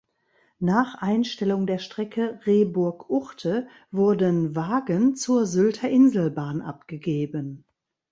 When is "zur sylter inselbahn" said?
5.15-6.61